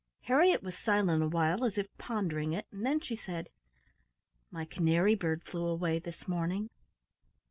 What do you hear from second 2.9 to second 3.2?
she